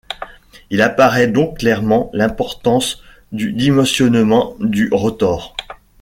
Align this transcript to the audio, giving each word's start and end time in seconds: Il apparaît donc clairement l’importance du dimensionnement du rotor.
Il 0.71 0.81
apparaît 0.81 1.27
donc 1.27 1.59
clairement 1.59 2.09
l’importance 2.11 3.03
du 3.31 3.53
dimensionnement 3.53 4.55
du 4.59 4.89
rotor. 4.91 5.55